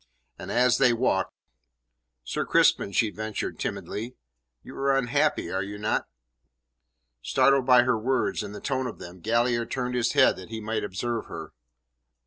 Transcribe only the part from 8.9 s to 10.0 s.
them, Galliard turned